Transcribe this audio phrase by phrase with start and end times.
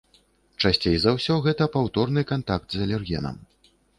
[0.63, 3.35] Часцей за ўсё, гэта паўторны кантакт з алергенам.